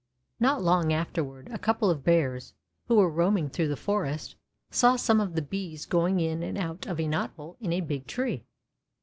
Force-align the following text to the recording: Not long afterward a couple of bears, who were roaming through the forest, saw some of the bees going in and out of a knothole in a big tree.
Not 0.39 0.63
long 0.63 0.91
afterward 0.91 1.47
a 1.51 1.59
couple 1.59 1.91
of 1.91 2.03
bears, 2.03 2.55
who 2.87 2.95
were 2.95 3.07
roaming 3.07 3.51
through 3.51 3.67
the 3.67 3.75
forest, 3.75 4.35
saw 4.71 4.95
some 4.95 5.19
of 5.21 5.35
the 5.35 5.43
bees 5.43 5.85
going 5.85 6.19
in 6.19 6.41
and 6.41 6.57
out 6.57 6.87
of 6.87 6.99
a 6.99 7.03
knothole 7.07 7.55
in 7.61 7.71
a 7.71 7.81
big 7.81 8.07
tree. 8.07 8.43